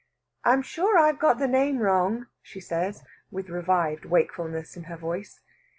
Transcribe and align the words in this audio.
"I'm 0.43 0.63
sure 0.63 0.97
I've 0.97 1.19
got 1.19 1.37
the 1.37 1.47
name 1.47 1.77
wrong," 1.77 2.25
she 2.41 2.59
says, 2.59 3.03
with 3.29 3.49
revived 3.49 4.03
wakefulness 4.05 4.75
in 4.75 4.85
her 4.85 4.97
voice. 4.97 5.41